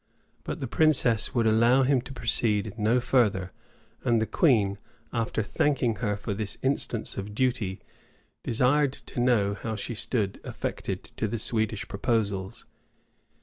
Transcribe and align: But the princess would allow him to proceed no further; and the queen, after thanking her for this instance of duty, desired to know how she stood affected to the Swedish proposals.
But 0.43 0.59
the 0.59 0.67
princess 0.67 1.35
would 1.35 1.45
allow 1.45 1.83
him 1.83 2.01
to 2.01 2.11
proceed 2.11 2.73
no 2.75 2.99
further; 2.99 3.51
and 4.03 4.19
the 4.19 4.25
queen, 4.25 4.79
after 5.13 5.43
thanking 5.43 5.97
her 5.97 6.17
for 6.17 6.33
this 6.33 6.57
instance 6.63 7.17
of 7.19 7.35
duty, 7.35 7.79
desired 8.41 8.93
to 8.93 9.19
know 9.19 9.53
how 9.53 9.75
she 9.75 9.93
stood 9.93 10.41
affected 10.43 11.03
to 11.03 11.27
the 11.27 11.37
Swedish 11.37 11.87
proposals. 11.87 12.65